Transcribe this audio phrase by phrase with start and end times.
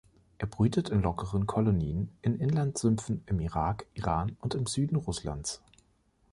[0.39, 5.61] Er brütet in lockeren Kolonien in Innlandsümpfen im Irak, Iran und im Süden Russlands.